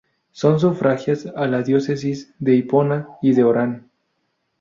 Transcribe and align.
Son 0.31 0.59
sufragáneas 0.59 1.25
las 1.35 1.63
Diócesis 1.67 2.33
de 2.39 2.55
Hipona 2.55 3.07
y 3.21 3.33
de 3.33 3.43
Oran. 3.43 3.91